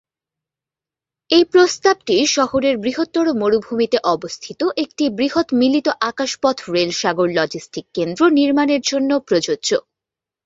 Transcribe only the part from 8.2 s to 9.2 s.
নির্মাণের জন্য